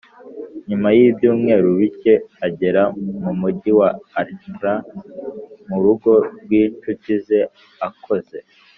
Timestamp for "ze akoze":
7.25-8.37